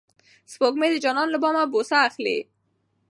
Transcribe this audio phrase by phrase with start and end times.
[0.51, 2.37] سپوږمۍ د جانان له بامه بوسه اخلي.